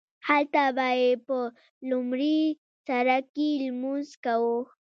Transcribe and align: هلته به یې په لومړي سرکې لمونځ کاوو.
هلته 0.27 0.61
به 0.77 0.87
یې 0.99 1.09
په 1.25 1.37
لومړي 1.89 2.39
سرکې 2.85 3.49
لمونځ 3.63 4.07
کاوو. 4.23 4.57